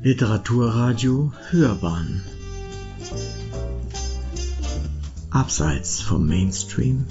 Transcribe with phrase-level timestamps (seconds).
[0.00, 2.24] Literaturradio Hörbahn.
[5.30, 7.04] Abseits vom Mainstream.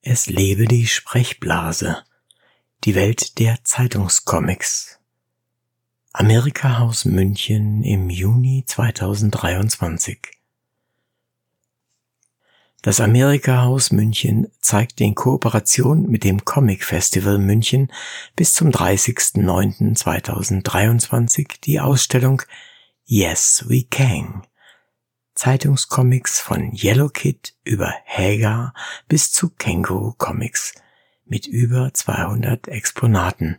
[0.00, 2.02] Es lebe die Sprechblase,
[2.82, 4.98] die Welt der Zeitungscomics.
[6.12, 10.41] Amerika Haus München im Juni 2023
[12.82, 17.92] das Amerika-Haus München zeigt in Kooperation mit dem Comic Festival München
[18.34, 22.42] bis zum 30.09.2023 die Ausstellung
[23.04, 24.42] Yes We Can.
[25.36, 28.74] Zeitungscomics von Yellow Kid über Hagar
[29.06, 30.74] bis zu Känguru Comics
[31.24, 33.58] mit über 200 Exponaten.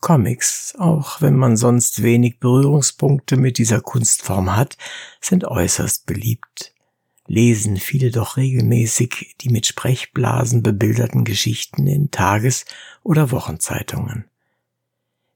[0.00, 4.76] Comics, auch wenn man sonst wenig Berührungspunkte mit dieser Kunstform hat,
[5.22, 6.74] sind äußerst beliebt
[7.30, 12.64] lesen viele doch regelmäßig die mit Sprechblasen bebilderten Geschichten in Tages-
[13.04, 14.24] oder Wochenzeitungen.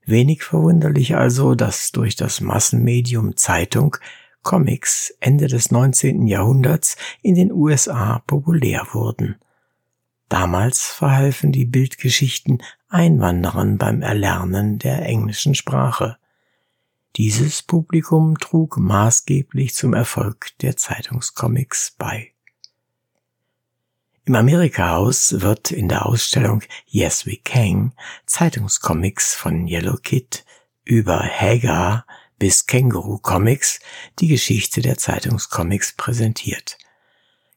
[0.03, 3.95] Wenig verwunderlich also, dass durch das Massenmedium Zeitung
[4.43, 6.27] Comics Ende des 19.
[6.27, 9.37] Jahrhunderts in den USA populär wurden.
[10.27, 16.17] Damals verhalfen die Bildgeschichten Einwanderern beim Erlernen der englischen Sprache.
[17.17, 22.33] Dieses Publikum trug maßgeblich zum Erfolg der Zeitungscomics bei.
[24.25, 27.93] Im Amerika-Haus wird in der Ausstellung Yes We Can
[28.25, 30.43] Zeitungscomics von Yellow Kid
[30.83, 32.05] über Hagar
[32.37, 33.79] bis Känguru Comics
[34.19, 36.77] die Geschichte der Zeitungscomics präsentiert.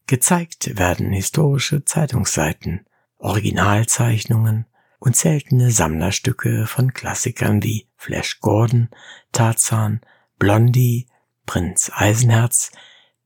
[0.06, 2.86] Gezeigt werden historische Zeitungsseiten,
[3.18, 4.66] Originalzeichnungen,
[4.98, 8.88] und seltene Sammlerstücke von Klassikern wie Flash Gordon,
[9.32, 10.00] Tarzan,
[10.38, 11.06] Blondie,
[11.46, 12.70] Prinz Eisenherz,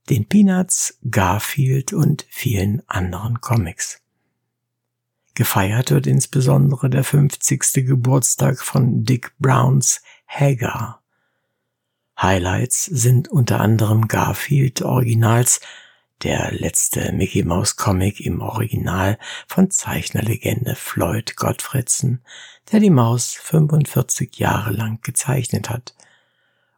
[0.09, 4.01] den Peanuts, Garfield und vielen anderen Comics.
[5.35, 7.87] Gefeiert wird insbesondere der 50.
[7.87, 11.01] Geburtstag von Dick Browns Hagar.
[12.21, 15.59] Highlights sind unter anderem Garfield Originals
[16.23, 19.17] der letzte Mickey Mouse Comic im Original
[19.47, 22.21] von Zeichnerlegende Floyd Gottfredson,
[22.71, 25.95] der die Maus 45 Jahre lang gezeichnet hat,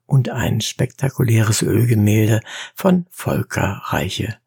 [0.07, 2.41] und ein spektakuläres Ölgemälde
[2.73, 4.37] von Volker Reiche.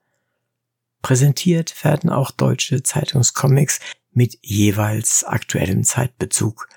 [1.02, 3.80] Präsentiert werden auch deutsche Zeitungscomics
[4.12, 6.68] mit jeweils aktuellem Zeitbezug,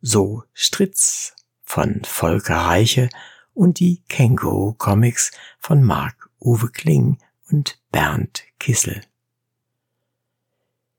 [0.00, 3.08] so Stritz von Volker Reiche
[3.54, 7.18] und die Känguru Comics von Mark Uwe Kling
[7.50, 9.02] und Bernd Kissel.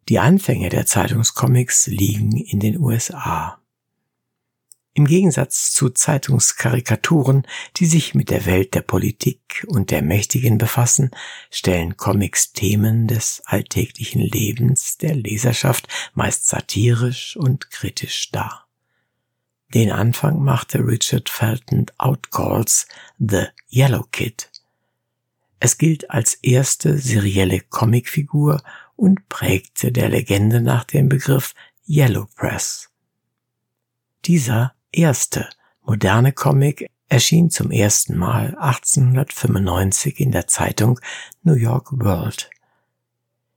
[0.07, 3.59] Die Anfänge der Zeitungscomics liegen in den USA.
[4.95, 7.45] Im Gegensatz zu Zeitungskarikaturen,
[7.77, 11.11] die sich mit der Welt der Politik und der Mächtigen befassen,
[11.51, 18.67] stellen Comics Themen des alltäglichen Lebens der Leserschaft meist satirisch und kritisch dar.
[19.73, 22.87] Den Anfang machte Richard Felton Outcalls
[23.19, 24.48] The Yellow Kid
[25.59, 28.61] es gilt als erste serielle Comicfigur
[28.95, 31.53] und prägte der Legende nach den Begriff
[31.87, 32.89] Yellow Press.
[34.25, 35.49] Dieser erste
[35.81, 40.99] moderne Comic erschien zum ersten Mal 1895 in der Zeitung
[41.43, 42.49] New York World.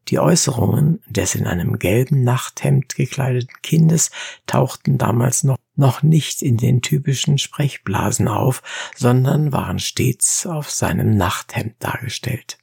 [0.09, 4.11] Die Äußerungen des in einem gelben Nachthemd gekleideten Kindes
[4.47, 8.63] tauchten damals noch, noch nicht in den typischen Sprechblasen auf,
[8.97, 12.59] sondern waren stets auf seinem Nachthemd dargestellt.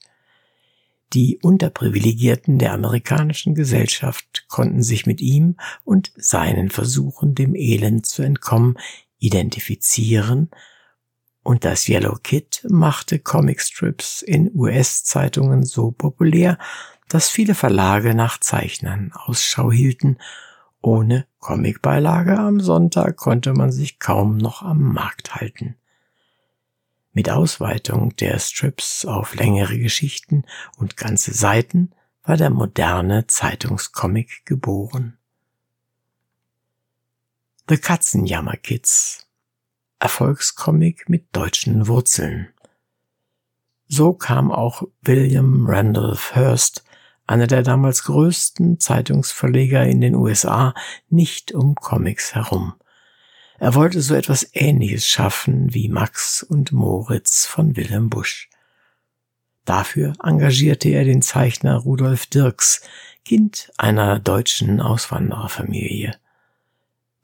[1.14, 8.22] Die Unterprivilegierten der amerikanischen Gesellschaft konnten sich mit ihm und seinen Versuchen, dem Elend zu
[8.22, 8.78] entkommen,
[9.18, 10.50] identifizieren,
[11.42, 16.60] und das Yellow Kid machte Comicstrips in US-Zeitungen so populär,
[17.09, 20.18] dass viele Verlage nach Zeichnern Ausschau hielten.
[20.81, 25.75] Ohne Comicbeilage am Sonntag konnte man sich kaum noch am Markt halten.
[27.12, 30.46] Mit Ausweitung der Strips auf längere Geschichten
[30.78, 31.91] und ganze Seiten
[32.23, 35.17] war der moderne Zeitungscomic geboren.
[37.67, 39.28] The Katzenjammer Kids
[40.00, 42.53] Erfolgscomic mit deutschen Wurzeln.
[43.88, 46.85] So kam auch William Randolph Hearst
[47.29, 50.73] einer der damals größten Zeitungsverleger in den USA,
[51.09, 52.73] nicht um Comics herum.
[53.59, 58.49] Er wollte so etwas Ähnliches schaffen wie Max und Moritz von Wilhelm Busch.
[59.64, 62.81] Dafür engagierte er den Zeichner Rudolf Dirks,
[63.23, 66.16] Kind einer deutschen Auswandererfamilie.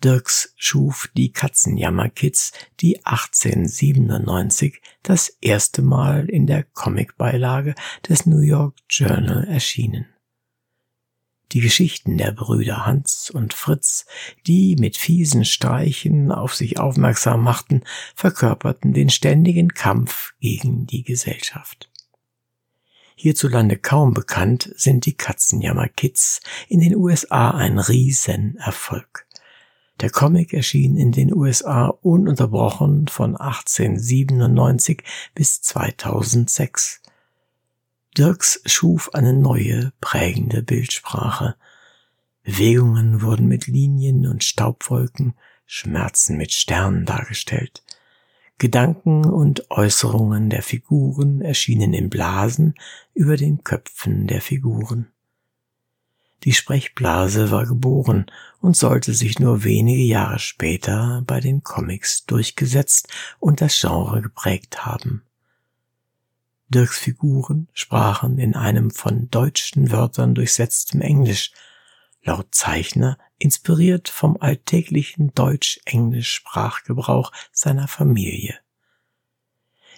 [0.05, 7.73] Dirks schuf die Katzenjammer-Kids, die 1897 das erste Mal in der Comicbeilage
[8.07, 10.05] des New York Journal erschienen.
[11.53, 14.05] Die Geschichten der Brüder Hans und Fritz,
[14.45, 17.81] die mit fiesen Streichen auf sich aufmerksam machten,
[18.13, 21.89] verkörperten den ständigen Kampf gegen die Gesellschaft.
[23.15, 29.24] Hierzulande kaum bekannt sind die Katzenjammer-Kids, in den USA ein Riesenerfolg.
[30.01, 35.03] Der Comic erschien in den USA ununterbrochen von 1897
[35.33, 37.01] bis 2006.
[38.17, 41.55] Dirks schuf eine neue, prägende Bildsprache.
[42.43, 45.33] Bewegungen wurden mit Linien und Staubwolken,
[45.65, 47.83] Schmerzen mit Sternen dargestellt.
[48.57, 52.75] Gedanken und Äußerungen der Figuren erschienen in Blasen
[53.13, 55.07] über den Köpfen der Figuren.
[56.43, 58.27] Die Sprechblase war geboren
[58.59, 63.07] und sollte sich nur wenige Jahre später bei den Comics durchgesetzt
[63.39, 65.23] und das Genre geprägt haben.
[66.67, 71.51] Dirks Figuren sprachen in einem von deutschen Wörtern durchsetztem Englisch,
[72.23, 78.55] laut Zeichner inspiriert vom alltäglichen Deutsch-Englisch-Sprachgebrauch seiner Familie.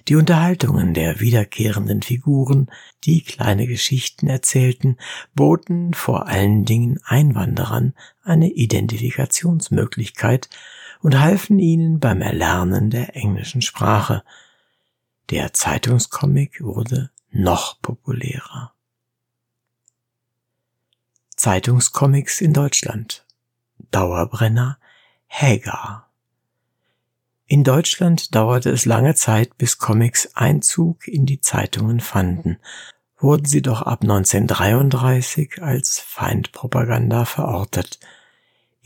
[0.07, 2.71] Die Unterhaltungen der wiederkehrenden Figuren,
[3.04, 4.98] die kleine Geschichten erzählten,
[5.36, 7.94] boten vor allen Dingen Einwanderern
[8.24, 10.50] eine Identifikationsmöglichkeit
[11.01, 14.24] und halfen ihnen beim Erlernen der englischen Sprache,
[15.30, 18.74] der Zeitungscomic wurde noch populärer.
[21.36, 23.25] Zeitungscomics in Deutschland.
[23.92, 24.80] Dauerbrenner
[25.27, 26.06] Hagar.
[27.48, 32.60] In Deutschland dauerte es lange Zeit, bis Comics Einzug in die Zeitungen fanden,
[33.18, 38.00] wurden sie doch ab 1933 als Feindpropaganda verortet–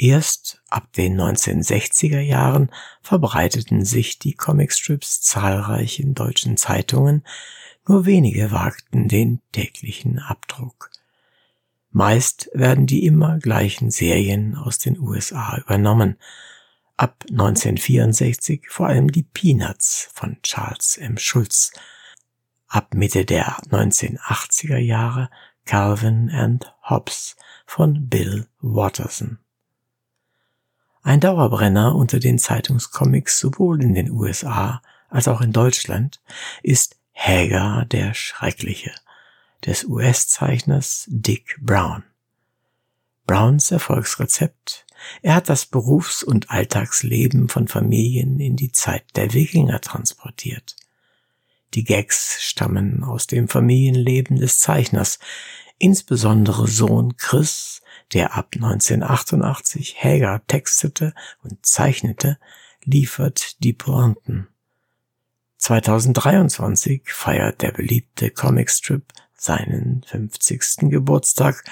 [0.02, 2.72] Erst ab den 1960er Jahren
[3.04, 7.24] verbreiteten sich die Comicstrips zahlreich in deutschen Zeitungen,
[7.88, 10.90] nur wenige wagten den täglichen Abdruck.
[11.92, 16.18] Meist werden die immer gleichen Serien aus den USA übernommen.
[17.01, 21.18] Ab 1964 vor allem die Peanuts von Charles M.
[21.18, 21.71] Schulz.
[22.68, 25.31] Ab Mitte der 1980er Jahre
[25.65, 29.39] Calvin and Hobbes von Bill Watterson.
[31.01, 36.21] Ein Dauerbrenner unter den Zeitungscomics sowohl in den USA als auch in Deutschland
[36.62, 38.94] ist Hager der Schreckliche
[39.65, 42.03] des US-Zeichners Dick Brown.
[43.25, 44.86] Browns Erfolgsrezept
[45.21, 50.75] er hat das Berufs- und Alltagsleben von Familien in die Zeit der Wikinger transportiert.
[51.74, 55.19] Die Gags stammen aus dem Familienleben des Zeichners,
[55.77, 57.81] insbesondere Sohn Chris
[58.13, 61.13] der ab 1988 Hager textete
[61.44, 62.38] und zeichnete,
[62.83, 64.48] liefert die Pointen.
[65.57, 69.06] 2023 feiert der beliebte Comicstrip
[69.43, 70.89] seinen 50.
[70.89, 71.63] Geburtstag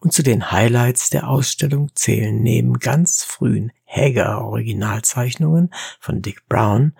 [0.00, 6.92] und zu den Highlights der Ausstellung zählen neben ganz frühen Hager Originalzeichnungen von Dick Brown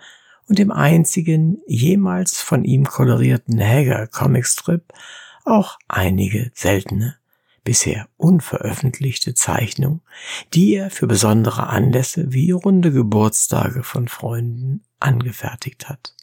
[0.49, 4.93] und dem einzigen jemals von ihm kolorierten Hager Comicstrip
[5.45, 7.15] auch einige seltene
[7.63, 10.01] bisher unveröffentlichte Zeichnung,
[10.53, 16.16] die er für besondere Anlässe wie runde Geburtstage von Freunden angefertigt hat.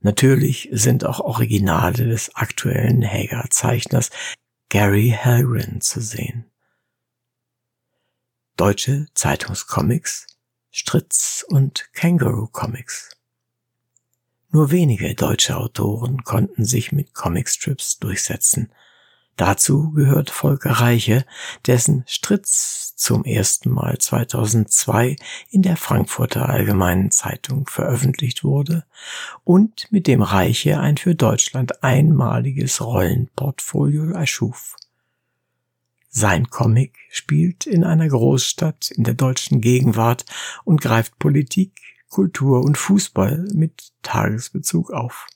[0.00, 4.10] Natürlich sind auch Originale des aktuellen Hager-Zeichners
[4.70, 6.46] Gary Halgren zu sehen.
[8.56, 10.26] Deutsche Zeitungscomics,
[10.70, 13.10] Stritz und Kangaroo Comics.
[14.50, 18.72] Nur wenige deutsche Autoren konnten sich mit Comicstrips durchsetzen,
[19.36, 21.24] Dazu gehört Volker Reiche,
[21.66, 25.16] dessen Stritz zum ersten Mal 2002
[25.50, 28.84] in der Frankfurter Allgemeinen Zeitung veröffentlicht wurde
[29.42, 34.76] und mit dem Reiche ein für Deutschland einmaliges Rollenportfolio erschuf.
[36.10, 40.26] Sein Comic spielt in einer Großstadt in der deutschen Gegenwart
[40.64, 45.26] und greift Politik, Kultur und Fußball mit Tagesbezug auf.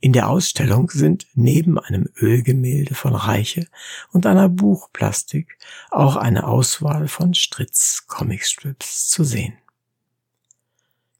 [0.00, 3.66] In der Ausstellung sind neben einem Ölgemälde von Reiche
[4.12, 5.58] und einer Buchplastik
[5.90, 9.54] auch eine Auswahl von Stritz Comicstrips zu sehen.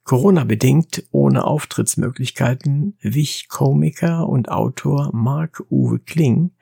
[0.04, 6.52] Corona-bedingt ohne Auftrittsmöglichkeiten wich Komiker und Autor Mark-Uwe Kling,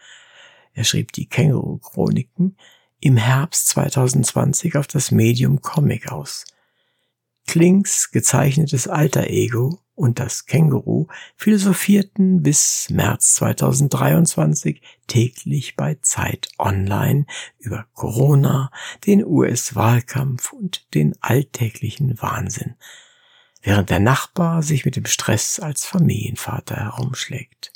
[0.73, 2.57] er schrieb die Känguru-Chroniken,
[3.01, 6.47] im Herbst 2020 auf das Medium Comic aus.
[7.47, 17.27] Klings gezeichnetes Alter Ego und das Känguru philosophierten bis März 2023 täglich bei Zeit Online
[17.59, 18.71] über Corona,
[19.07, 22.75] den US-Wahlkampf und den alltäglichen Wahnsinn,
[23.63, 27.73] während der Nachbar sich mit dem Stress als Familienvater herumschlägt.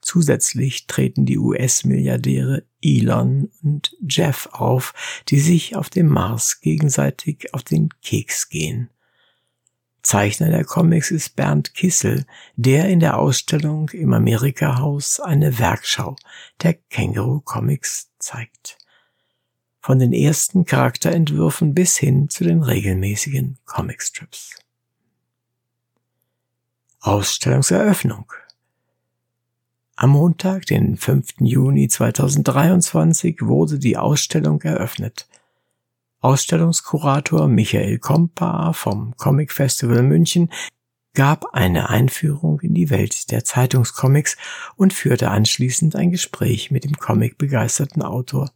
[0.00, 4.94] Zusätzlich treten die US-Milliardäre Elon und Jeff auf,
[5.28, 8.88] die sich auf dem Mars gegenseitig auf den Keks gehen.
[10.02, 12.24] Zeichner der Comics ist Bernd Kissel,
[12.56, 16.16] der in der Ausstellung im Amerika-Haus eine Werkschau
[16.62, 18.78] der Känguru Comics zeigt.
[19.80, 24.58] Von den ersten Charakterentwürfen bis hin zu den regelmäßigen Comicstrips.
[27.00, 28.32] Ausstellungseröffnung
[30.02, 31.40] am Montag, den 5.
[31.40, 35.28] Juni 2023, wurde die Ausstellung eröffnet.
[36.20, 40.52] Ausstellungskurator Michael Kompa vom Comic Festival München
[41.14, 44.36] gab eine Einführung in die Welt der Zeitungscomics
[44.76, 48.50] und führte anschließend ein Gespräch mit dem Comic-begeisterten Autor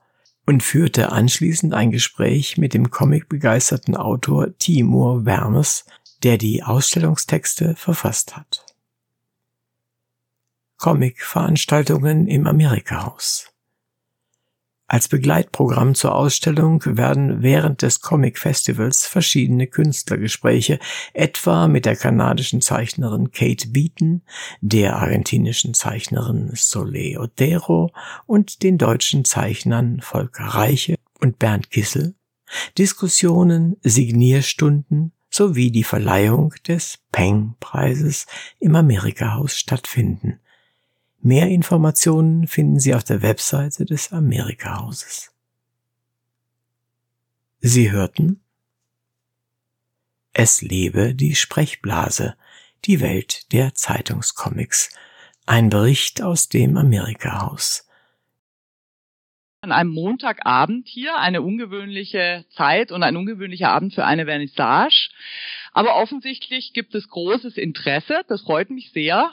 [0.47, 5.87] und führte anschließend ein Gespräch mit dem Comic-begeisterten Autor Timur Wermes,
[6.23, 8.67] der die Ausstellungstexte verfasst hat.
[10.77, 13.54] Comic-Veranstaltungen im Amerika-Haus
[14.87, 20.79] als Begleitprogramm zur Ausstellung werden während des Comic Festivals verschiedene Künstlergespräche,
[21.15, 24.23] etwa mit der kanadischen Zeichnerin Kate Beaton,
[24.61, 27.93] der argentinischen Zeichnerin Soleil Otero
[28.27, 32.15] und den deutschen Zeichnern Volker Reiche und Bernd Kissel,
[32.77, 38.27] Diskussionen, Signierstunden sowie die Verleihung des Peng-Preises
[38.61, 40.41] im Amerika-Haus stattfinden.
[41.27, 45.33] Mehr Informationen finden Sie auf der Webseite des Amerika-Hauses.
[47.61, 48.43] Sie hörten
[50.35, 52.37] Es lebe die Sprechblase,
[52.85, 54.95] die Welt der Zeitungscomics,
[55.47, 57.89] ein Bericht aus dem Amerika-Haus.
[59.63, 65.09] An einem Montagabend hier, eine ungewöhnliche Zeit und ein ungewöhnlicher Abend für eine Vernissage.
[65.75, 69.33] Aber offensichtlich gibt es großes Interesse, das freut mich sehr,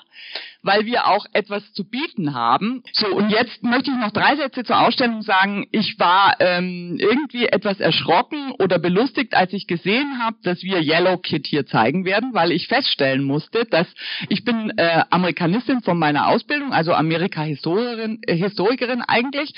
[0.64, 2.84] weil wir auch etwas zu bieten haben.
[2.94, 5.68] So, und jetzt möchte ich noch drei Sätze zur Ausstellung sagen.
[5.72, 11.18] Ich war ähm, irgendwie etwas erschrocken oder belustigt, als ich gesehen habe, dass wir Yellow
[11.18, 13.88] Kid hier zeigen werden, weil ich feststellen musste, dass
[14.30, 19.54] ich bin äh, Amerikanistin von meiner Ausbildung, also Amerika-Historikerin äh, Historikerin eigentlich,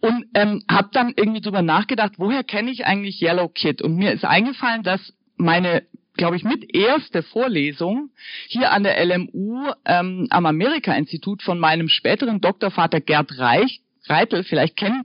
[0.00, 3.80] und ähm, habe dann irgendwie drüber nachgedacht, woher kenne ich eigentlich Yellow Kid?
[3.80, 5.82] Und mir ist eingefallen, dass meine
[6.16, 8.10] glaube ich, mit erste Vorlesung
[8.46, 14.76] hier an der LMU ähm, am Amerika-Institut von meinem späteren Doktorvater Gerd Reich, Reitel, vielleicht
[14.76, 15.04] kennen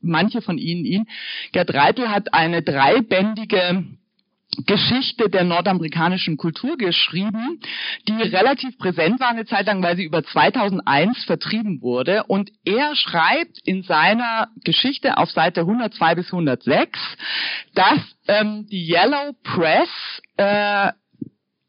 [0.00, 1.06] manche von Ihnen ihn.
[1.52, 3.84] Gerd Reitel hat eine dreibändige
[4.64, 7.60] Geschichte der nordamerikanischen Kultur geschrieben,
[8.08, 12.24] die relativ präsent war eine Zeit lang, weil sie über 2001 vertrieben wurde.
[12.24, 16.98] Und er schreibt in seiner Geschichte auf Seite 102 bis 106,
[17.74, 17.98] dass
[18.28, 19.88] ähm, die Yellow Press
[20.36, 20.92] äh,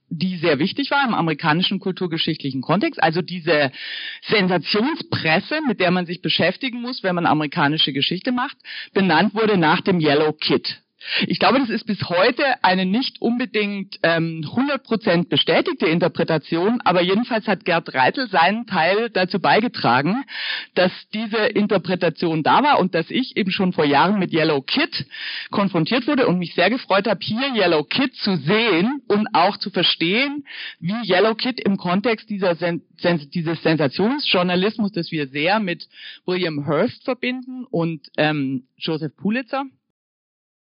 [0.10, 3.72] die sehr wichtig war im amerikanischen kulturgeschichtlichen Kontext, also diese
[4.24, 8.58] Sensationspresse, mit der man sich beschäftigen muss, wenn man amerikanische Geschichte macht,
[8.94, 10.82] benannt wurde nach dem Yellow Kid.
[11.28, 17.48] Ich glaube, das ist bis heute eine nicht unbedingt ähm, 100% bestätigte Interpretation, aber jedenfalls
[17.48, 20.24] hat Gerd Reitel seinen Teil dazu beigetragen,
[20.74, 25.06] dass diese Interpretation da war und dass ich eben schon vor Jahren mit Yellow Kid
[25.52, 29.70] konfrontiert wurde und mich sehr gefreut habe, hier Yellow Kid zu sehen und auch zu
[29.70, 30.46] verstehen,
[30.80, 35.88] wie Yellow Kid im Kontext dieser Sen Sens dieses Sensationsjournalismus, das wir sehr mit
[36.26, 39.66] William Hearst verbinden und ähm, Joseph Pulitzer,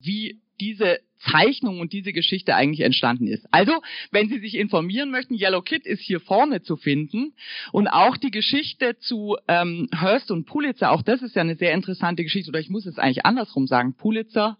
[0.03, 0.99] wie diese
[1.31, 3.45] Zeichnung und diese Geschichte eigentlich entstanden ist.
[3.51, 3.81] Also,
[4.11, 7.33] wenn Sie sich informieren möchten, Yellow Kid ist hier vorne zu finden
[7.71, 11.73] und auch die Geschichte zu ähm, Hearst und Pulitzer, auch das ist ja eine sehr
[11.73, 14.57] interessante Geschichte, oder ich muss es eigentlich andersrum sagen, Pulitzer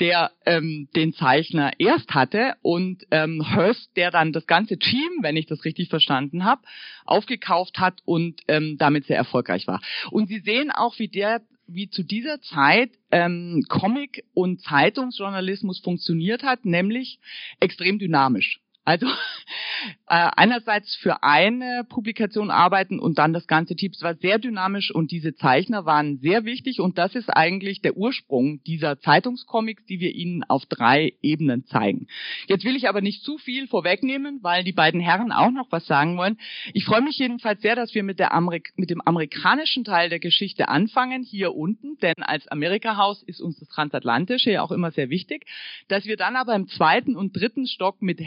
[0.00, 5.36] der ähm, den Zeichner erst hatte und ähm, Hearst, der dann das ganze Team, wenn
[5.36, 6.62] ich das richtig verstanden habe,
[7.04, 9.80] aufgekauft hat und ähm, damit sehr erfolgreich war.
[10.10, 16.42] Und Sie sehen auch, wie der wie zu dieser Zeit ähm, Comic- und Zeitungsjournalismus funktioniert
[16.42, 17.20] hat, nämlich
[17.60, 18.60] extrem dynamisch.
[18.88, 19.06] Also
[20.06, 23.92] äh, einerseits für eine Publikation arbeiten und dann das ganze Team.
[23.94, 27.98] Es war sehr dynamisch und diese Zeichner waren sehr wichtig und das ist eigentlich der
[27.98, 32.06] Ursprung dieser Zeitungscomics, die wir Ihnen auf drei Ebenen zeigen.
[32.46, 35.84] Jetzt will ich aber nicht zu viel vorwegnehmen, weil die beiden Herren auch noch was
[35.84, 36.38] sagen wollen.
[36.72, 40.18] Ich freue mich jedenfalls sehr, dass wir mit, der Amerik mit dem amerikanischen Teil der
[40.18, 45.10] Geschichte anfangen, hier unten, denn als Amerika-Haus ist uns das Transatlantische ja auch immer sehr
[45.10, 45.44] wichtig,
[45.88, 48.18] dass wir dann aber im zweiten und dritten Stock mit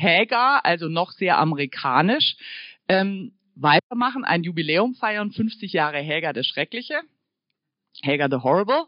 [0.60, 2.36] Also noch sehr amerikanisch,
[2.88, 7.01] ähm, weitermachen, ein Jubiläum feiern, 50 Jahre Helga der Schreckliche,
[8.01, 8.86] Helga the Horrible.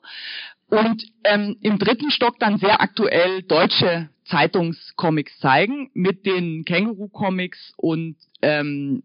[0.68, 8.16] Und ähm, im dritten Stock dann sehr aktuell deutsche Zeitungscomics zeigen mit den Känguru-Comics und
[8.42, 9.04] ähm,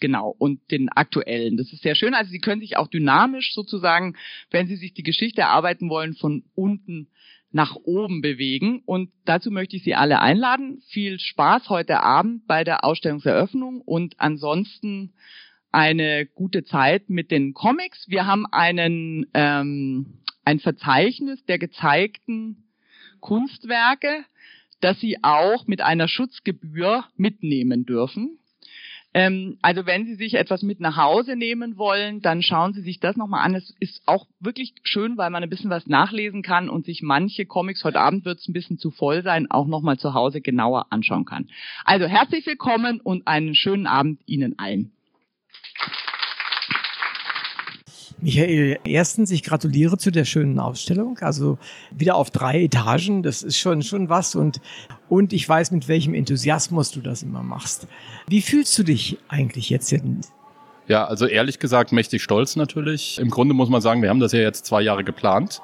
[0.00, 1.56] genau, und den aktuellen.
[1.56, 2.14] Das ist sehr schön.
[2.14, 4.16] Also Sie können sich auch dynamisch sozusagen,
[4.50, 7.08] wenn Sie sich die Geschichte erarbeiten wollen, von unten
[7.52, 8.82] nach oben bewegen.
[8.84, 10.82] Und dazu möchte ich Sie alle einladen.
[10.88, 15.12] Viel Spaß heute Abend bei der Ausstellungseröffnung und ansonsten
[15.70, 18.08] eine gute Zeit mit den Comics.
[18.08, 22.64] Wir haben einen ähm, ein Verzeichnis der gezeigten
[23.20, 24.24] Kunstwerke,
[24.80, 28.38] das Sie auch mit einer Schutzgebühr mitnehmen dürfen.
[29.14, 32.98] Ähm, also wenn Sie sich etwas mit nach Hause nehmen wollen, dann schauen Sie sich
[32.98, 33.54] das nochmal an.
[33.54, 37.44] Es ist auch wirklich schön, weil man ein bisschen was nachlesen kann und sich manche
[37.44, 40.86] Comics, heute Abend wird es ein bisschen zu voll sein, auch nochmal zu Hause genauer
[40.90, 41.50] anschauen kann.
[41.84, 44.92] Also herzlich willkommen und einen schönen Abend Ihnen allen.
[48.22, 51.18] Michael, erstens, ich gratuliere zu der schönen Ausstellung.
[51.18, 51.58] Also
[51.90, 54.36] wieder auf drei Etagen, das ist schon, schon was.
[54.36, 54.60] Und,
[55.08, 57.88] und ich weiß, mit welchem Enthusiasmus du das immer machst.
[58.28, 59.92] Wie fühlst du dich eigentlich jetzt?
[60.86, 63.18] Ja, also ehrlich gesagt mächtig stolz natürlich.
[63.18, 65.60] Im Grunde muss man sagen, wir haben das ja jetzt zwei Jahre geplant.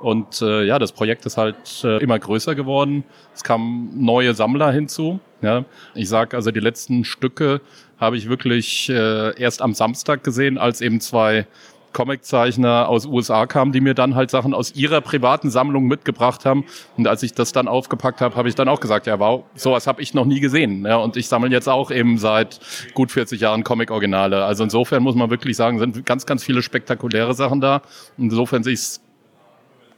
[0.00, 3.04] Und äh, ja, das Projekt ist halt äh, immer größer geworden.
[3.34, 5.18] Es kamen neue Sammler hinzu.
[5.40, 5.64] Ja.
[5.94, 7.62] Ich sag also, die letzten Stücke
[7.98, 11.46] habe ich wirklich äh, erst am Samstag gesehen, als eben zwei
[11.92, 16.64] Comiczeichner aus USA kamen, die mir dann halt Sachen aus ihrer privaten Sammlung mitgebracht haben.
[16.96, 19.86] Und als ich das dann aufgepackt habe, habe ich dann auch gesagt, ja, wow, sowas
[19.86, 20.84] habe ich noch nie gesehen.
[20.84, 22.60] Ja, und ich sammle jetzt auch eben seit
[22.94, 24.44] gut 40 Jahren Comic-Originale.
[24.44, 27.82] Also insofern muss man wirklich sagen, sind ganz, ganz viele spektakuläre Sachen da.
[28.18, 29.00] Insofern sehe ich es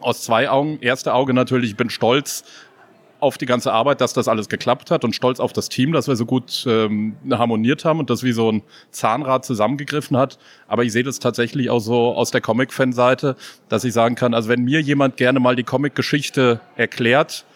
[0.00, 0.78] aus zwei Augen.
[0.80, 2.44] Erste Auge natürlich, ich bin stolz,
[3.24, 6.08] auf die ganze Arbeit, dass das alles geklappt hat und stolz auf das Team, dass
[6.08, 10.38] wir so gut ähm, harmoniert haben und das wie so ein Zahnrad zusammengegriffen hat.
[10.68, 13.36] Aber ich sehe das tatsächlich auch so aus der Comic-Fan-Seite,
[13.70, 17.46] dass ich sagen kann, also wenn mir jemand gerne mal die Comic-Geschichte erklärt,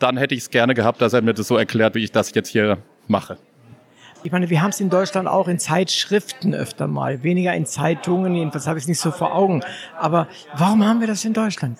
[0.00, 2.34] dann hätte ich es gerne gehabt, dass er mir das so erklärt, wie ich das
[2.34, 3.38] jetzt hier mache.
[4.24, 8.34] Ich meine, wir haben es in Deutschland auch in Zeitschriften öfter mal, weniger in Zeitungen,
[8.34, 9.62] jedenfalls habe ich es nicht so vor Augen.
[9.96, 11.78] Aber warum haben wir das in Deutschland?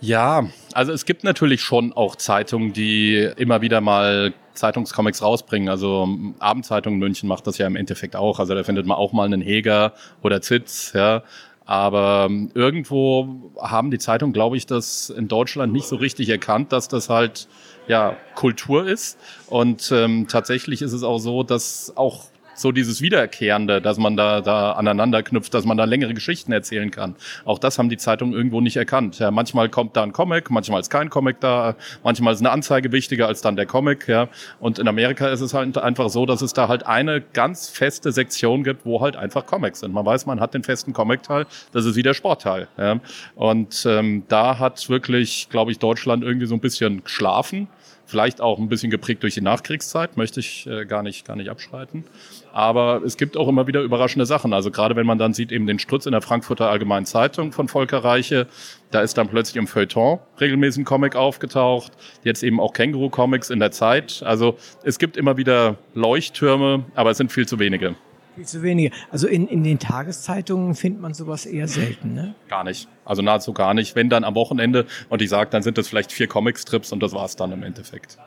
[0.00, 5.68] Ja, also es gibt natürlich schon auch Zeitungen, die immer wieder mal Zeitungscomics rausbringen.
[5.68, 8.38] Also Abendzeitung München macht das ja im Endeffekt auch.
[8.38, 11.22] Also da findet man auch mal einen Heger oder Zitz, ja.
[11.66, 16.88] Aber irgendwo haben die Zeitungen, glaube ich, das in Deutschland nicht so richtig erkannt, dass
[16.88, 17.48] das halt
[17.88, 19.18] ja Kultur ist.
[19.46, 24.40] Und ähm, tatsächlich ist es auch so, dass auch so dieses Wiederkehrende, dass man da,
[24.40, 27.16] da aneinander knüpft, dass man da längere Geschichten erzählen kann.
[27.44, 29.18] Auch das haben die Zeitungen irgendwo nicht erkannt.
[29.18, 32.92] Ja, manchmal kommt da ein Comic, manchmal ist kein Comic da, manchmal ist eine Anzeige
[32.92, 34.08] wichtiger als dann der Comic.
[34.08, 34.28] Ja.
[34.60, 38.12] Und in Amerika ist es halt einfach so, dass es da halt eine ganz feste
[38.12, 39.92] Sektion gibt, wo halt einfach Comics sind.
[39.92, 42.68] Man weiß, man hat den festen Comic-Teil, das ist wie der Sportteil.
[42.76, 43.00] Ja.
[43.34, 47.68] Und ähm, da hat wirklich, glaube ich, Deutschland irgendwie so ein bisschen geschlafen.
[48.06, 51.48] Vielleicht auch ein bisschen geprägt durch die Nachkriegszeit, möchte ich äh, gar nicht, gar nicht
[51.48, 52.04] abschreiten.
[52.52, 54.52] Aber es gibt auch immer wieder überraschende Sachen.
[54.52, 57.68] Also gerade wenn man dann sieht eben den Strutz in der Frankfurter Allgemeinen Zeitung von
[57.68, 58.46] Volker Reiche,
[58.90, 61.92] da ist dann plötzlich im Feuilleton regelmäßig ein Comic aufgetaucht.
[62.22, 64.22] Jetzt eben auch Känguru-Comics in der Zeit.
[64.24, 67.96] Also es gibt immer wieder Leuchttürme, aber es sind viel zu wenige.
[68.34, 68.90] Viel zu wenige.
[69.10, 72.34] Also in, in den Tageszeitungen findet man sowas eher selten, ne?
[72.48, 72.88] Gar nicht.
[73.04, 73.94] Also nahezu gar nicht.
[73.94, 77.12] Wenn dann am Wochenende und ich sage, dann sind das vielleicht vier Comicstrips und das
[77.12, 78.18] war's dann im Endeffekt.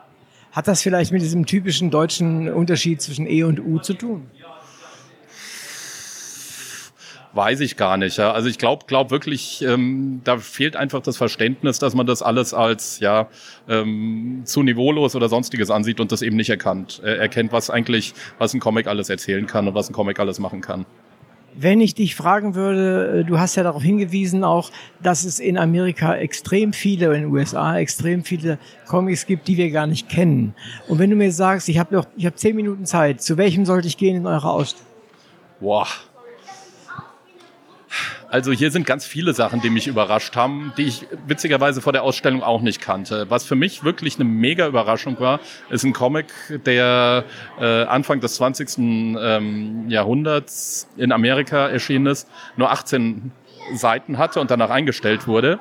[0.52, 4.30] Hat das vielleicht mit diesem typischen deutschen Unterschied zwischen E und U zu tun?
[7.34, 8.16] Weiß ich gar nicht.
[8.16, 8.32] Ja.
[8.32, 12.54] Also ich glaube glaub wirklich, ähm, da fehlt einfach das Verständnis, dass man das alles
[12.54, 13.28] als ja
[13.68, 18.14] ähm, zu niveaulos oder sonstiges ansieht und das eben nicht erkannt, äh, erkennt, was eigentlich,
[18.38, 20.86] was ein Comic alles erzählen kann und was ein Comic alles machen kann.
[21.54, 24.70] Wenn ich dich fragen würde, äh, du hast ja darauf hingewiesen auch,
[25.02, 29.70] dass es in Amerika extrem viele, in den USA extrem viele Comics gibt, die wir
[29.70, 30.54] gar nicht kennen.
[30.86, 33.66] Und wenn du mir sagst, ich habe noch, ich habe zehn Minuten Zeit, zu welchem
[33.66, 34.86] sollte ich gehen in eurer Ausstellung?
[35.60, 35.88] Boah,
[38.30, 42.02] also hier sind ganz viele Sachen, die mich überrascht haben, die ich witzigerweise vor der
[42.02, 43.26] Ausstellung auch nicht kannte.
[43.30, 46.26] Was für mich wirklich eine mega Überraschung war, ist ein Comic,
[46.66, 47.24] der
[47.58, 48.78] äh, Anfang des 20.
[48.78, 53.32] Ähm, Jahrhunderts in Amerika erschienen ist, nur 18
[53.74, 55.58] Seiten hatte und danach eingestellt wurde.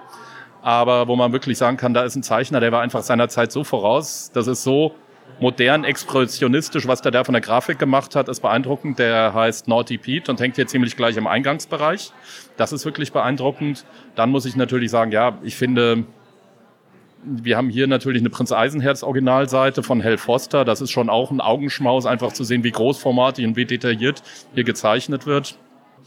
[0.62, 3.52] Aber wo man wirklich sagen kann, da ist ein Zeichner, der war einfach seiner Zeit
[3.52, 4.32] so voraus.
[4.34, 4.96] Das ist so
[5.40, 9.00] modern expressionistisch, was der da von der Grafik gemacht hat, ist beeindruckend.
[9.00, 12.12] Der heißt Naughty Pete und hängt hier ziemlich gleich im Eingangsbereich.
[12.58, 13.86] Das ist wirklich beeindruckend.
[14.16, 16.06] Dann muss ich natürlich sagen, ja, ich finde,
[17.24, 20.66] wir haben hier natürlich eine Prinz Eisenherz Originalseite von Hell Foster.
[20.66, 24.24] Das ist schon auch ein Augenschmaus, einfach zu sehen, wie großformatig und wie detailliert
[24.54, 25.58] hier gezeichnet wird.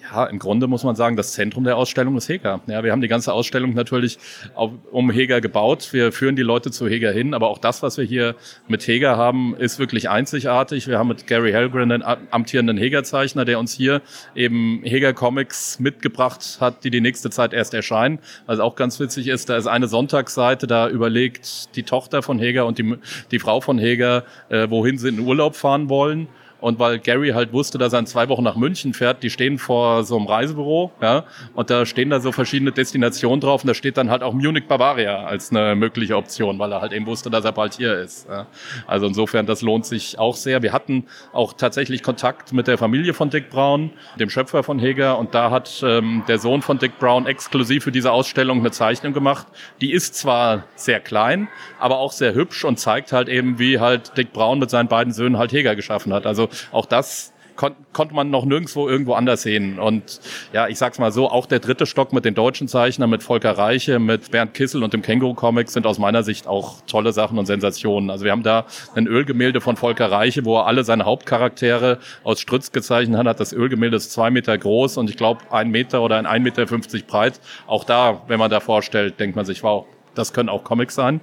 [0.03, 2.61] Ja, im Grunde muss man sagen, das Zentrum der Ausstellung ist Heger.
[2.67, 4.19] Ja, wir haben die ganze Ausstellung natürlich
[4.55, 5.93] auf, um Heger gebaut.
[5.93, 8.35] Wir führen die Leute zu Heger hin, aber auch das, was wir hier
[8.67, 10.87] mit Heger haben, ist wirklich einzigartig.
[10.87, 14.01] Wir haben mit Gary Helgren einen amtierenden Heger-Zeichner, der uns hier
[14.35, 18.21] eben Heger Comics mitgebracht hat, die die nächste Zeit erst erscheinen.
[18.47, 22.67] Was auch ganz witzig ist, da ist eine Sonntagsseite, da überlegt die Tochter von Heger
[22.67, 22.97] und die,
[23.31, 26.29] die Frau von Heger, äh, wohin sie in Urlaub fahren wollen.
[26.61, 29.59] Und weil Gary halt wusste, dass er in zwei Wochen nach München fährt, die stehen
[29.59, 33.75] vor so einem Reisebüro, ja, und da stehen da so verschiedene Destinationen drauf und da
[33.75, 37.31] steht dann halt auch Munich Bavaria als eine mögliche Option, weil er halt eben wusste,
[37.31, 38.29] dass er bald hier ist.
[38.29, 38.47] Ja.
[38.87, 40.63] Also insofern, das lohnt sich auch sehr.
[40.63, 45.19] Wir hatten auch tatsächlich Kontakt mit der Familie von Dick Brown, dem Schöpfer von Heger,
[45.19, 49.13] und da hat ähm, der Sohn von Dick Brown exklusiv für diese Ausstellung eine Zeichnung
[49.13, 49.47] gemacht.
[49.81, 54.17] Die ist zwar sehr klein, aber auch sehr hübsch und zeigt halt eben, wie halt
[54.17, 56.27] Dick Brown mit seinen beiden Söhnen halt Heger geschaffen hat.
[56.27, 59.79] Also auch das kon konnte man noch nirgendwo irgendwo anders sehen.
[59.79, 60.21] Und
[60.55, 63.59] ja, ich sag's mal so, auch der dritte Stock mit den deutschen Zeichnern, mit Volker
[63.59, 67.39] Reiche, mit Bernd Kissel und dem Känguru Comics sind aus meiner Sicht auch tolle Sachen
[67.39, 68.09] und Sensationen.
[68.09, 72.41] Also wir haben da ein Ölgemälde von Volker Reiche, wo er alle seine Hauptcharaktere aus
[72.41, 73.41] Strütz gezeichnet hat.
[73.41, 77.07] Das Ölgemälde ist zwei Meter groß und ich glaube ein Meter oder ein 1,50 Meter
[77.07, 77.41] breit.
[77.67, 79.85] Auch da, wenn man da vorstellt, denkt man sich, wow,
[80.15, 81.21] das können auch Comics sein.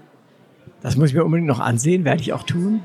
[0.83, 2.81] Das muss ich mir unbedingt noch ansehen, werde ich auch tun.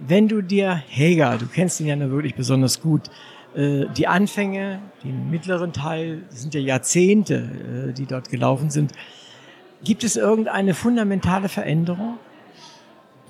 [0.00, 3.10] Wenn du dir Heger, du kennst ihn ja nur wirklich besonders gut,
[3.54, 8.92] äh, die Anfänge, den mittleren Teil, sind ja Jahrzehnte, äh, die dort gelaufen sind.
[9.82, 12.18] Gibt es irgendeine fundamentale Veränderung?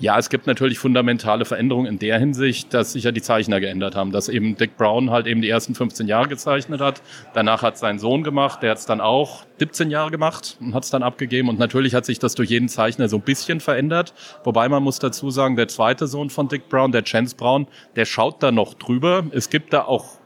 [0.01, 3.97] Ja, es gibt natürlich fundamentale Veränderungen in der Hinsicht, dass sich ja die Zeichner geändert
[3.97, 7.01] haben, dass eben Dick Brown halt eben die ersten 15 Jahre gezeichnet hat.
[7.33, 10.85] Danach hat sein Sohn gemacht, der hat es dann auch 17 Jahre gemacht und hat
[10.85, 11.49] es dann abgegeben.
[11.49, 14.13] Und natürlich hat sich das durch jeden Zeichner so ein bisschen verändert.
[14.45, 18.05] Wobei man muss dazu sagen, der zweite Sohn von Dick Brown, der Chance Brown, der
[18.05, 19.25] schaut da noch drüber.
[19.31, 20.17] Es gibt da auch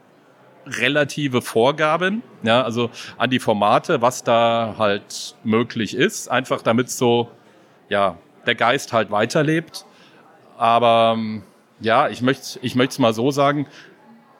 [0.67, 7.29] relative Vorgaben, ja, also an die Formate, was da halt möglich ist, einfach damit so,
[7.89, 9.86] ja, der Geist halt weiterlebt.
[10.58, 11.43] Aber ähm,
[11.79, 13.67] ja, ich möchte ich möchte es mal so sagen.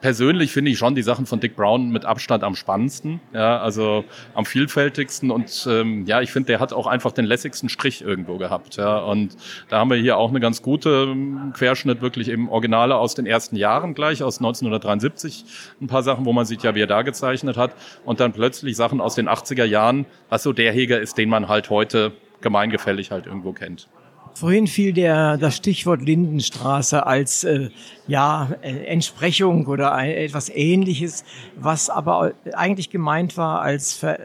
[0.00, 4.04] Persönlich finde ich schon die Sachen von Dick Brown mit Abstand am spannendsten, ja, also
[4.34, 5.30] am vielfältigsten.
[5.30, 8.98] Und ähm, ja, ich finde, der hat auch einfach den lässigsten Strich irgendwo gehabt, ja,
[8.98, 9.34] und
[9.70, 13.24] da haben wir hier auch eine ganz gute ähm, Querschnitt, wirklich eben Originale aus den
[13.24, 15.46] ersten Jahren gleich, aus 1973,
[15.80, 17.74] ein paar Sachen, wo man sieht ja, wie er da gezeichnet hat.
[18.04, 21.48] Und dann plötzlich Sachen aus den 80er Jahren, was so der Heger ist, den man
[21.48, 22.12] halt heute
[22.44, 23.88] gemeingefällig halt irgendwo kennt.
[24.34, 27.70] Vorhin fiel der, das Stichwort Lindenstraße als äh,
[28.08, 31.24] ja, äh, Entsprechung oder ein, etwas Ähnliches,
[31.56, 34.16] was aber eigentlich gemeint war als äh,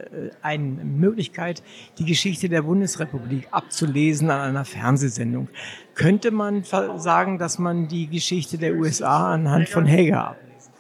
[0.42, 1.62] eine Möglichkeit,
[2.00, 5.48] die Geschichte der Bundesrepublik abzulesen an einer Fernsehsendung.
[5.94, 10.74] Könnte man sagen, dass man die Geschichte der USA anhand von Hager ablesen?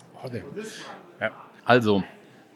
[1.21, 1.31] Ja.
[1.65, 2.03] Also,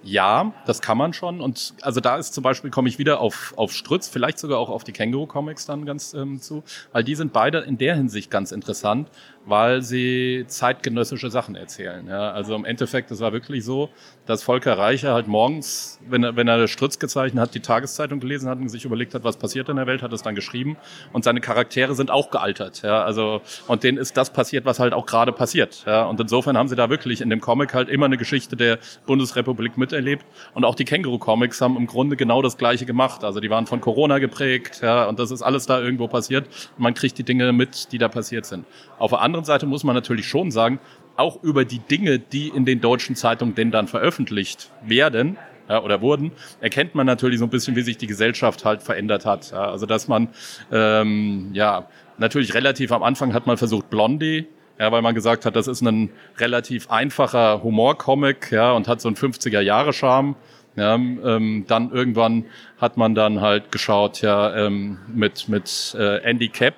[0.03, 1.41] ja, das kann man schon.
[1.41, 4.69] Und also da ist zum Beispiel, komme ich wieder auf, auf Strutz, vielleicht sogar auch
[4.69, 8.51] auf die Känguru-Comics dann ganz ähm, zu, weil die sind beide in der Hinsicht ganz
[8.51, 9.09] interessant,
[9.45, 12.07] weil sie zeitgenössische Sachen erzählen.
[12.07, 13.89] Ja, also im Endeffekt, es war wirklich so,
[14.25, 18.49] dass Volker Reicher halt morgens, wenn er, wenn er Strutz gezeichnet hat, die Tageszeitung gelesen
[18.49, 20.77] hat und sich überlegt hat, was passiert in der Welt, hat es dann geschrieben.
[21.11, 22.83] Und seine Charaktere sind auch gealtert.
[22.83, 25.83] Ja, also, und denen ist das passiert, was halt auch gerade passiert.
[25.85, 28.79] Ja, und insofern haben sie da wirklich in dem Comic halt immer eine Geschichte der
[29.05, 30.25] Bundesrepublik miterlebt.
[30.53, 33.23] Und auch die Känguru-Comics haben im Grunde genau das Gleiche gemacht.
[33.23, 34.79] Also die waren von Corona geprägt.
[34.81, 36.47] Ja, und das ist alles da irgendwo passiert.
[36.77, 38.65] Und man kriegt die Dinge mit, die da passiert sind.
[38.99, 40.79] Auf der anderen Seite muss man natürlich schon sagen,
[41.15, 45.37] auch über die Dinge, die in den deutschen Zeitungen denn dann veröffentlicht werden,
[45.69, 49.25] ja, oder wurden, erkennt man natürlich so ein bisschen, wie sich die Gesellschaft halt verändert
[49.25, 49.51] hat.
[49.51, 50.29] Ja, also dass man
[50.71, 54.45] ähm, ja natürlich relativ am Anfang hat man versucht Blondie,
[54.79, 59.07] ja, weil man gesagt hat, das ist ein relativ einfacher Humorcomic, ja, und hat so
[59.07, 60.35] einen 50er Jahre Charme.
[60.75, 62.45] Ja, ähm, dann irgendwann
[62.79, 66.73] hat man dann halt geschaut, ja, ähm, mit mit äh, Andy Cap,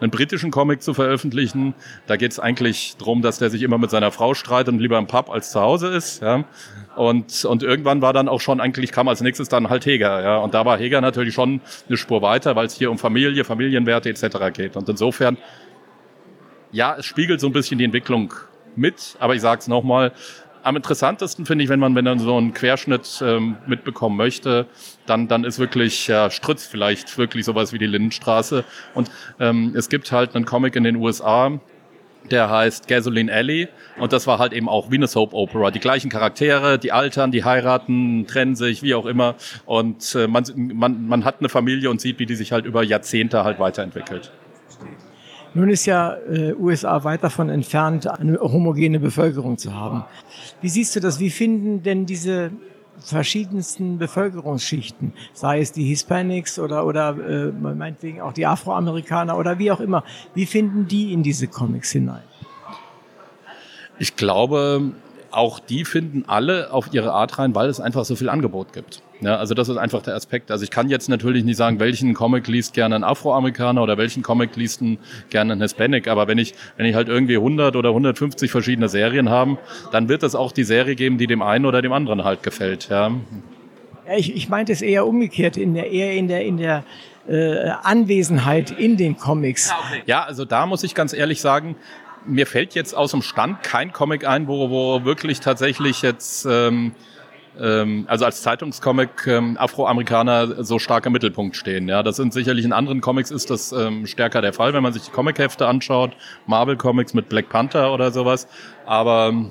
[0.00, 1.74] einen britischen Comic zu veröffentlichen.
[2.06, 4.98] Da geht es eigentlich drum, dass der sich immer mit seiner Frau streitet und lieber
[4.98, 6.22] im Pub als zu Hause ist.
[6.22, 6.44] Ja.
[6.96, 10.22] Und, und irgendwann war dann auch schon, eigentlich kam als nächstes dann halt Heger.
[10.22, 10.38] Ja.
[10.38, 14.10] Und da war Heger natürlich schon eine Spur weiter, weil es hier um Familie, Familienwerte
[14.10, 14.52] etc.
[14.52, 14.76] geht.
[14.76, 15.36] Und insofern,
[16.72, 18.32] ja, es spiegelt so ein bisschen die Entwicklung
[18.76, 20.12] mit, aber ich sage es nochmal,
[20.62, 24.66] am interessantesten finde ich, wenn man, wenn man so einen Querschnitt ähm, mitbekommen möchte,
[25.06, 28.64] dann, dann ist wirklich ja, Strütz vielleicht wirklich sowas wie die Lindenstraße.
[28.94, 31.58] Und ähm, es gibt halt einen Comic in den USA,
[32.30, 33.68] der heißt Gasoline Alley
[33.98, 35.70] und das war halt eben auch wie eine Soap Opera.
[35.70, 40.44] Die gleichen Charaktere, die altern, die heiraten, trennen sich, wie auch immer und äh, man,
[40.54, 44.30] man, man hat eine Familie und sieht, wie die sich halt über Jahrzehnte halt weiterentwickelt.
[45.52, 50.04] Nun ist ja äh, USA weit davon entfernt, eine homogene Bevölkerung zu haben.
[50.60, 51.18] Wie siehst du das?
[51.18, 52.52] Wie finden denn diese
[52.98, 59.72] verschiedensten Bevölkerungsschichten, sei es die Hispanics oder, oder äh, meinetwegen auch die Afroamerikaner oder wie
[59.72, 62.22] auch immer, wie finden die in diese Comics hinein?
[63.98, 64.92] Ich glaube,
[65.30, 69.02] auch die finden alle auf ihre Art rein, weil es einfach so viel Angebot gibt.
[69.20, 70.50] Ja, also das ist einfach der Aspekt.
[70.50, 74.22] Also ich kann jetzt natürlich nicht sagen, welchen Comic liest gerne ein Afroamerikaner oder welchen
[74.22, 76.08] Comic liest ein, gerne ein Hispanic.
[76.08, 79.58] Aber wenn ich, wenn ich halt irgendwie 100 oder 150 verschiedene Serien haben,
[79.92, 82.88] dann wird es auch die Serie geben, die dem einen oder dem anderen halt gefällt.
[82.88, 83.10] Ja.
[84.06, 86.84] ja ich, ich meinte es eher umgekehrt, in der, eher in der, in der
[87.28, 89.72] äh, Anwesenheit in den Comics.
[90.06, 91.76] Ja, also da muss ich ganz ehrlich sagen,
[92.26, 96.92] mir fällt jetzt aus dem Stand kein Comic ein, wo, wo wirklich tatsächlich jetzt ähm,
[97.58, 101.88] ähm, also als Zeitungscomic ähm, Afroamerikaner so stark im Mittelpunkt stehen.
[101.88, 104.92] Ja, das sind sicherlich in anderen Comics ist das ähm, stärker der Fall, wenn man
[104.92, 106.12] sich die Comichefte anschaut,
[106.46, 108.46] Marvel Comics mit Black Panther oder sowas.
[108.86, 109.50] Aber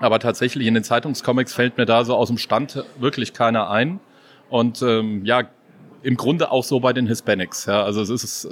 [0.00, 4.00] aber tatsächlich in den Zeitungscomics fällt mir da so aus dem Stand wirklich keiner ein.
[4.48, 5.42] Und ähm, ja,
[6.02, 7.66] im Grunde auch so bei den Hispanics.
[7.66, 8.48] Ja, also es ist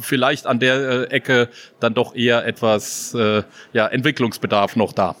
[0.00, 1.48] vielleicht an der äh, Ecke
[1.80, 5.16] dann doch eher etwas äh, ja, Entwicklungsbedarf noch da.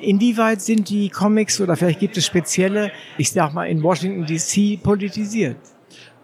[0.00, 4.82] Inwieweit sind die Comics oder vielleicht gibt es spezielle, ich sag mal, in Washington DC
[4.82, 5.56] politisiert?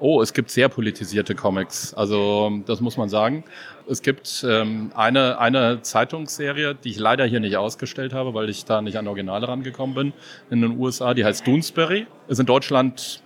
[0.01, 1.95] Oh, es gibt sehr politisierte Comics.
[1.95, 3.45] Also das muss man sagen.
[3.89, 8.65] Es gibt ähm, eine, eine Zeitungsserie, die ich leider hier nicht ausgestellt habe, weil ich
[8.65, 10.13] da nicht an Originale rangekommen bin,
[10.51, 11.15] in den USA.
[11.15, 12.07] Die heißt Doonesbury.
[12.29, 13.23] Ist in Deutschland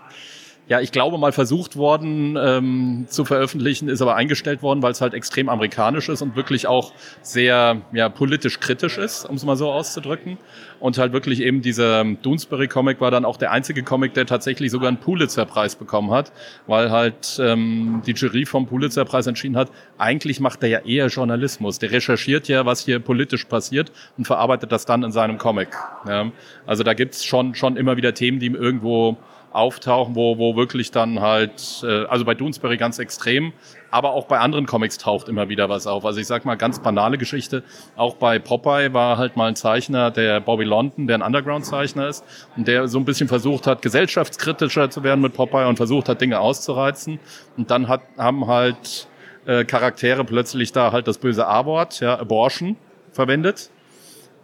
[0.68, 5.00] ja, ich glaube mal versucht worden ähm, zu veröffentlichen, ist aber eingestellt worden, weil es
[5.00, 9.57] halt extrem amerikanisch ist und wirklich auch sehr ja, politisch kritisch ist, um es mal
[9.57, 10.37] so auszudrücken.
[10.78, 14.88] Und halt wirklich eben dieser Doonesbury-Comic war dann auch der einzige Comic, der tatsächlich sogar
[14.88, 16.33] einen Pulitzer-Preis bekommen hat,
[16.66, 21.78] weil halt ähm, die Jury vom Pulitzer-Preis entschieden hat, eigentlich macht er ja eher Journalismus.
[21.78, 25.70] Der recherchiert ja, was hier politisch passiert und verarbeitet das dann in seinem Comic.
[26.07, 26.31] Ja.
[26.66, 29.16] Also da gibt's schon, schon immer wieder Themen, die ihm irgendwo
[29.59, 33.53] auftauchen, wo, wo wirklich dann halt, äh, also bei Doonesbury ganz extrem,
[33.90, 36.05] aber auch bei anderen Comics taucht immer wieder was auf.
[36.05, 37.64] Also ich sag mal ganz banale Geschichte.
[37.97, 42.25] Auch bei Popeye war halt mal ein Zeichner, der Bobby London, der ein Underground-Zeichner ist
[42.57, 46.21] und der so ein bisschen versucht hat, gesellschaftskritischer zu werden mit Popeye und versucht hat,
[46.21, 47.18] Dinge auszureizen.
[47.57, 49.09] Und dann hat, haben halt
[49.47, 52.77] äh, Charaktere plötzlich da halt das böse A-Wort, ja, Abortion,
[53.12, 53.71] verwendet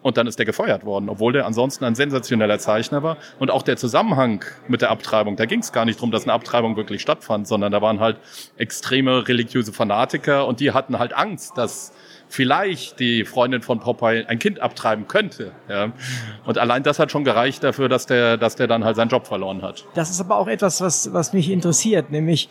[0.04, 3.16] und dann ist der gefeuert worden, obwohl der ansonsten ein sensationeller Zeichner war.
[3.38, 6.34] Und auch der Zusammenhang mit der Abtreibung, da ging es gar nicht darum, dass eine
[6.34, 8.18] Abtreibung wirklich stattfand, sondern da waren halt
[8.58, 11.94] extreme religiöse Fanatiker und die hatten halt Angst, dass
[12.28, 15.52] vielleicht die Freundin von Popeye ein Kind abtreiben könnte.
[15.70, 15.92] Ja.
[16.44, 19.26] Und allein das hat schon gereicht dafür, dass der, dass der dann halt seinen Job
[19.26, 19.86] verloren hat.
[19.94, 22.50] Das ist aber auch etwas, was, was mich interessiert, nämlich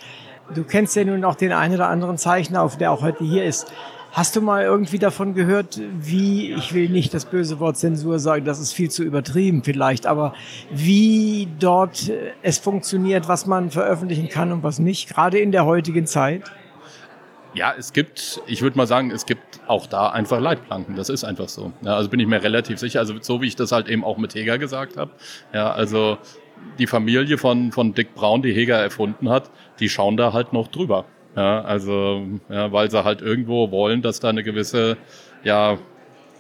[0.55, 3.71] du kennst ja nun auch den einen oder anderen Zeichner, der auch heute hier ist.
[4.13, 8.45] Hast du mal irgendwie davon gehört, wie, ich will nicht das böse Wort Zensur sagen,
[8.45, 10.36] das ist viel zu übertrieben vielleicht, aber
[10.69, 15.65] wie dort äh, es funktioniert, was man veröffentlichen kann und was nicht, gerade in der
[15.65, 16.43] heutigen Zeit?
[17.56, 20.95] Ja, es gibt, ich würde mal sagen, es gibt auch da einfach Leitplanken.
[20.95, 21.71] Das ist einfach so.
[21.82, 22.99] Ja, also bin ich mir relativ sicher.
[22.99, 25.10] Also so wie ich das halt eben auch mit Heger gesagt habe.
[25.54, 26.19] Ja, also
[26.78, 29.49] die Familie von, von Dick Brown, die Heger erfunden hat,
[29.80, 31.06] die schauen da halt noch drüber.
[31.36, 34.98] Ja, also, ja, weil sie halt irgendwo wollen, dass da eine gewisse,
[35.43, 35.78] ja,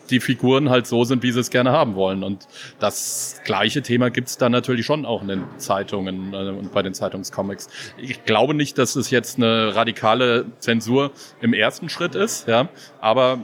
[0.09, 2.23] die Figuren halt so sind, wie sie es gerne haben wollen.
[2.23, 2.47] Und
[2.79, 6.93] das gleiche Thema gibt's dann natürlich schon auch in den Zeitungen äh, und bei den
[6.93, 7.69] Zeitungscomics.
[7.97, 12.67] Ich glaube nicht, dass es jetzt eine radikale Zensur im ersten Schritt ist, ja,
[12.99, 13.39] aber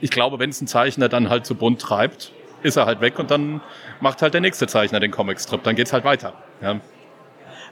[0.00, 3.18] ich glaube, wenn es ein Zeichner dann halt zu bunt treibt, ist er halt weg
[3.18, 3.60] und dann
[4.00, 5.62] macht halt der nächste Zeichner den Comicstrip.
[5.64, 6.34] Dann geht's halt weiter.
[6.62, 6.80] Ja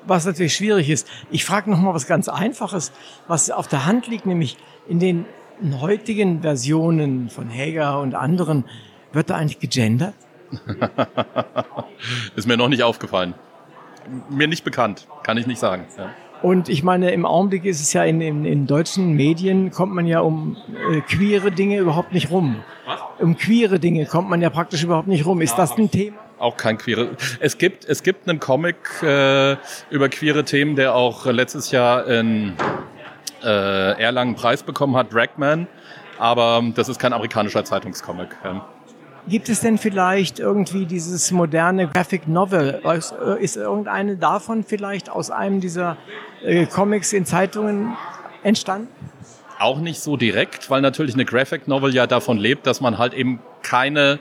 [0.07, 1.09] was natürlich schwierig ist.
[1.31, 2.93] Ich frage noch mal was ganz Einfaches,
[3.29, 4.57] was auf der Hand liegt, nämlich
[4.89, 5.27] in den
[5.81, 8.65] heutigen Versionen von Hager und anderen,
[9.13, 10.15] wird da eigentlich gegendert?
[12.37, 13.35] ist mir noch nicht aufgefallen.
[14.29, 15.87] Mir nicht bekannt, kann ich nicht sagen.
[15.97, 16.11] Ja.
[16.43, 20.07] Und ich meine, im Augenblick ist es ja in, in, in deutschen Medien kommt man
[20.07, 20.57] ja um
[20.91, 22.57] äh, queere Dinge überhaupt nicht rum.
[22.85, 23.01] Was?
[23.21, 25.41] Um queere Dinge kommt man ja praktisch überhaupt nicht rum.
[25.41, 26.17] Ist ja, das ein Thema?
[26.43, 27.11] Auch kein queere.
[27.41, 29.57] Es gibt, es gibt einen Comic äh,
[29.91, 32.55] über queere Themen, der auch letztes Jahr in
[33.43, 35.67] äh, Erlangen Preis bekommen hat, Dragman.
[36.19, 38.29] Aber das ist kein amerikanischer Zeitungscomic.
[38.45, 38.67] Ja.
[39.29, 42.83] Gibt es denn vielleicht irgendwie dieses moderne Graphic Novel?
[42.85, 45.97] Äh, ist irgendeine davon vielleicht aus einem dieser
[46.43, 47.97] äh, Comics in Zeitungen
[48.43, 48.89] entstanden?
[49.61, 53.15] Auch nicht so direkt, weil natürlich eine Graphic Novel ja davon lebt, dass man halt
[53.15, 54.19] eben keine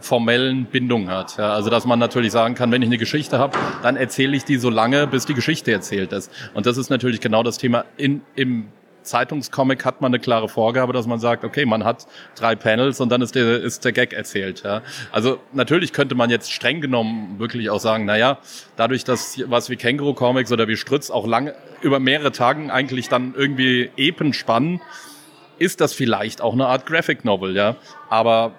[0.00, 1.36] formellen Bindung hat.
[1.36, 4.44] Ja, also dass man natürlich sagen kann, wenn ich eine Geschichte habe, dann erzähle ich
[4.44, 6.30] die so lange, bis die Geschichte erzählt ist.
[6.54, 8.68] Und das ist natürlich genau das Thema in, im
[9.02, 13.10] Zeitungscomic hat man eine klare Vorgabe, dass man sagt, okay, man hat drei Panels und
[13.10, 14.62] dann ist der, ist der Gag erzählt.
[14.62, 14.82] Ja.
[15.12, 18.38] Also natürlich könnte man jetzt streng genommen wirklich auch sagen, naja,
[18.76, 23.08] dadurch, dass was wie Känguru Comics oder wie Strütz auch lange über mehrere Tagen eigentlich
[23.08, 24.80] dann irgendwie Epen spannen,
[25.58, 27.76] ist das vielleicht auch eine Art Graphic Novel, ja.
[28.08, 28.54] Aber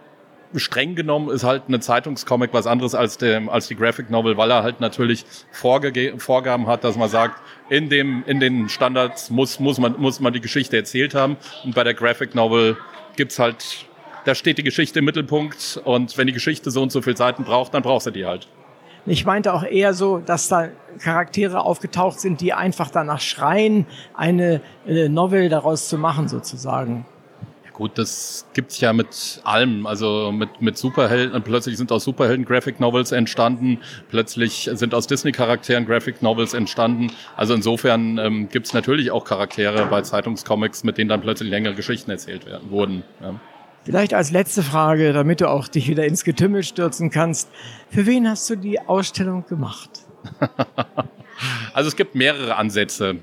[0.55, 4.51] streng genommen ist halt eine Zeitungscomic was anderes als, dem, als die Graphic Novel, weil
[4.51, 9.59] er halt natürlich Vorge Vorgaben hat, dass man sagt, in, dem, in den Standards muss,
[9.59, 11.37] muss, man, muss man die Geschichte erzählt haben.
[11.63, 12.77] Und bei der Graphic Novel
[13.15, 13.85] gibt's halt,
[14.25, 17.43] da steht die Geschichte im Mittelpunkt und wenn die Geschichte so und so viel Seiten
[17.43, 18.47] braucht, dann brauchst du die halt.
[19.05, 20.67] Ich meinte auch eher so, dass da
[20.99, 27.05] Charaktere aufgetaucht sind, die einfach danach schreien, eine äh, Novel daraus zu machen sozusagen.
[27.73, 29.87] Gut, das gibt's ja mit allem.
[29.87, 33.79] Also mit, mit Superhelden, plötzlich sind aus Superhelden Graphic Novels entstanden,
[34.09, 37.11] plötzlich sind aus Disney-Charakteren Graphic Novels entstanden.
[37.37, 42.11] Also insofern ähm, gibt's natürlich auch Charaktere bei Zeitungscomics, mit denen dann plötzlich längere Geschichten
[42.11, 43.03] erzählt werden, wurden.
[43.21, 43.39] Ja.
[43.83, 47.49] Vielleicht als letzte Frage, damit du auch dich wieder ins Getümmel stürzen kannst.
[47.89, 49.89] Für wen hast du die Ausstellung gemacht?
[51.73, 53.17] also es gibt mehrere Ansätze.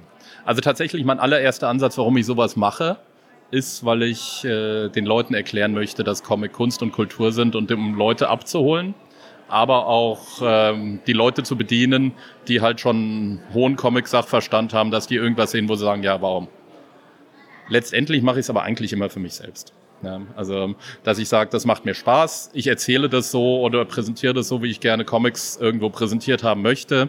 [0.44, 2.98] Also tatsächlich mein allererster Ansatz, warum ich sowas mache,
[3.50, 7.70] ist, weil ich äh, den Leuten erklären möchte, dass Comic Kunst und Kultur sind und
[7.72, 8.94] um Leute abzuholen,
[9.48, 12.12] aber auch ähm, die Leute zu bedienen,
[12.46, 16.48] die halt schon hohen Comic-Sachverstand haben, dass die irgendwas sehen, wo sie sagen, ja, warum?
[17.68, 19.72] Letztendlich mache ich es aber eigentlich immer für mich selbst.
[20.02, 24.32] Ja, also, dass ich sage, das macht mir Spaß, ich erzähle das so oder präsentiere
[24.32, 27.08] das so, wie ich gerne Comics irgendwo präsentiert haben möchte.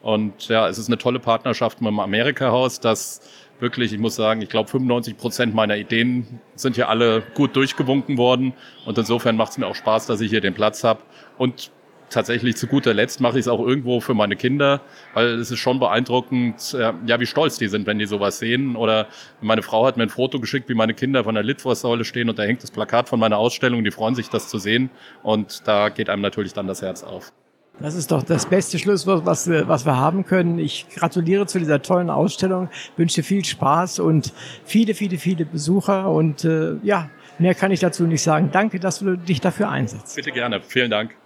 [0.00, 3.20] Und ja, es ist eine tolle Partnerschaft mit dem Amerika-Haus, das
[3.60, 8.18] wirklich, ich muss sagen, ich glaube 95 Prozent meiner Ideen sind hier alle gut durchgewunken
[8.18, 8.54] worden.
[8.86, 11.00] Und insofern macht es mir auch Spaß, dass ich hier den Platz habe.
[11.38, 11.70] Und
[12.10, 14.80] tatsächlich zu guter Letzt mache ich es auch irgendwo für meine Kinder,
[15.14, 18.76] weil es ist schon beeindruckend, äh, ja, wie stolz die sind, wenn die sowas sehen.
[18.76, 19.06] Oder
[19.40, 22.38] meine Frau hat mir ein Foto geschickt, wie meine Kinder von der Litfaßsäule stehen und
[22.38, 23.84] da hängt das Plakat von meiner Ausstellung.
[23.84, 24.90] Die freuen sich, das zu sehen.
[25.22, 27.32] Und da geht einem natürlich dann das Herz auf.
[27.80, 30.58] Das ist doch das beste Schlusswort, was, was wir haben können.
[30.58, 36.10] Ich gratuliere zu dieser tollen Ausstellung, wünsche viel Spaß und viele, viele, viele Besucher.
[36.10, 38.50] Und äh, ja, mehr kann ich dazu nicht sagen.
[38.52, 40.14] Danke, dass du dich dafür einsetzt.
[40.14, 40.60] Bitte gerne.
[40.60, 41.16] Vielen Dank.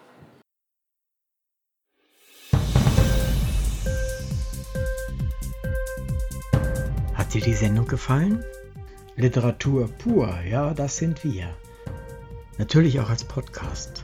[7.15, 8.45] Hat dir die Sendung gefallen?
[9.17, 11.49] Literatur pur, ja, das sind wir.
[12.59, 14.04] Natürlich auch als Podcast.